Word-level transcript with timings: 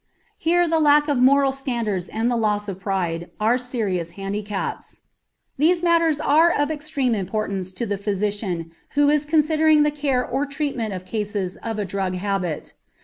Here 0.39 0.67
the 0.67 0.79
lack 0.79 1.07
of 1.07 1.21
moral 1.21 1.51
standards 1.51 2.09
and 2.09 2.31
the 2.31 2.35
loss 2.35 2.67
of 2.67 2.79
pride 2.79 3.29
are 3.39 3.59
serious 3.59 4.13
handicaps. 4.17 5.01
These 5.59 5.83
matters 5.83 6.19
are 6.19 6.49
of 6.51 6.71
extreme 6.71 7.13
importance 7.13 7.71
to 7.73 7.85
the 7.85 7.99
physician 7.99 8.71
who 8.97 9.09
is 9.11 9.27
considering 9.27 9.83
the 9.83 9.91
care 9.91 10.27
or 10.27 10.47
treatment 10.47 10.95
of 10.95 11.05
cases 11.05 11.55
of 11.57 11.77
a 11.77 11.85
drug 11.85 12.15
habit. 12.15 12.73